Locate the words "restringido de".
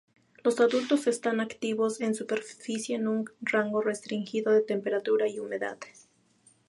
3.83-4.61